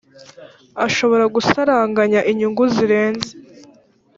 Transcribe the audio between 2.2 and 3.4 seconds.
inyungu zirenze